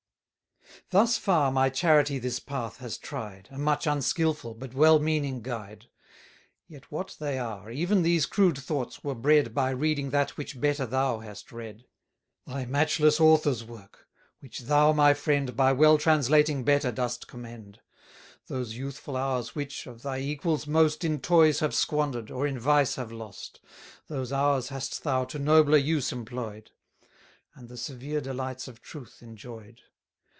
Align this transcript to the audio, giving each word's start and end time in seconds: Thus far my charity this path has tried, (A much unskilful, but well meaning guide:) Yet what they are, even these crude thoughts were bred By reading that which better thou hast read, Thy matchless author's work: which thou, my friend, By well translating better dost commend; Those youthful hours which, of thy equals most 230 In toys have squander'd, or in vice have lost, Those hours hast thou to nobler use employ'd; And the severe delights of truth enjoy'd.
Thus 0.89 1.17
far 1.17 1.53
my 1.53 1.69
charity 1.69 2.19
this 2.19 2.39
path 2.39 2.77
has 2.77 2.97
tried, 2.97 3.47
(A 3.49 3.57
much 3.57 3.87
unskilful, 3.87 4.53
but 4.55 4.73
well 4.73 4.99
meaning 4.99 5.41
guide:) 5.41 5.85
Yet 6.67 6.91
what 6.91 7.15
they 7.17 7.39
are, 7.39 7.71
even 7.71 8.01
these 8.01 8.25
crude 8.25 8.57
thoughts 8.57 9.01
were 9.01 9.15
bred 9.15 9.53
By 9.53 9.69
reading 9.69 10.09
that 10.09 10.35
which 10.35 10.59
better 10.59 10.85
thou 10.85 11.19
hast 11.19 11.51
read, 11.53 11.85
Thy 12.45 12.65
matchless 12.65 13.21
author's 13.21 13.63
work: 13.63 14.07
which 14.41 14.61
thou, 14.61 14.91
my 14.91 15.13
friend, 15.13 15.55
By 15.55 15.71
well 15.71 15.97
translating 15.97 16.65
better 16.65 16.91
dost 16.91 17.25
commend; 17.25 17.79
Those 18.47 18.75
youthful 18.75 19.15
hours 19.15 19.55
which, 19.55 19.87
of 19.87 20.01
thy 20.01 20.19
equals 20.19 20.67
most 20.67 20.99
230 21.01 21.13
In 21.13 21.21
toys 21.21 21.59
have 21.61 21.75
squander'd, 21.75 22.29
or 22.29 22.45
in 22.45 22.59
vice 22.59 22.95
have 22.95 23.13
lost, 23.13 23.61
Those 24.07 24.33
hours 24.33 24.67
hast 24.69 25.03
thou 25.03 25.23
to 25.25 25.39
nobler 25.39 25.77
use 25.77 26.11
employ'd; 26.11 26.71
And 27.55 27.69
the 27.69 27.77
severe 27.77 28.19
delights 28.19 28.67
of 28.67 28.81
truth 28.81 29.19
enjoy'd. 29.21 29.79